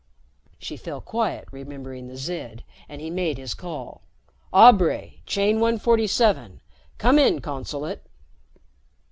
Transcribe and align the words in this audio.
She 0.57 0.77
fell 0.77 0.99
quiet, 0.99 1.47
remembering 1.51 2.07
the 2.07 2.17
Zid, 2.17 2.63
and 2.89 2.99
he 2.99 3.11
made 3.11 3.37
his 3.37 3.53
call. 3.53 4.01
"Aubray, 4.51 5.19
Chain 5.27 5.57
147. 5.59 6.59
Come 6.97 7.19
in, 7.19 7.39
Consulate!" 7.39 8.01